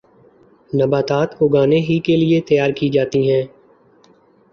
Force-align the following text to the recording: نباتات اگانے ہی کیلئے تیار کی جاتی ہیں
نباتات 0.73 1.29
اگانے 1.41 1.79
ہی 1.79 1.97
کیلئے 2.05 2.39
تیار 2.47 2.69
کی 2.77 2.89
جاتی 2.89 3.21
ہیں 3.29 3.43